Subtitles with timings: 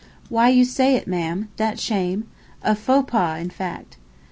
[0.29, 1.49] 'Why you say it, ma'am?
[1.57, 3.97] that shame'—a faux pas in fact.